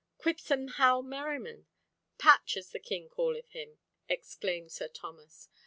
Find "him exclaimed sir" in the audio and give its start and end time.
3.51-4.87